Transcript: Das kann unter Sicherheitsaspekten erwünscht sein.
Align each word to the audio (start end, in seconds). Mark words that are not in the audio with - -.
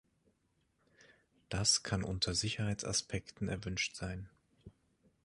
Das 1.49 1.83
kann 1.83 2.03
unter 2.03 2.33
Sicherheitsaspekten 2.33 3.47
erwünscht 3.47 3.95
sein. 3.95 4.31